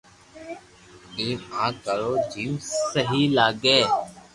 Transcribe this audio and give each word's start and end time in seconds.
ايم 1.19 1.39
ا 1.63 1.65
ڪرو 1.83 2.13
جيم 2.31 2.53
سھي 2.87 3.21
لاگي 3.37 3.79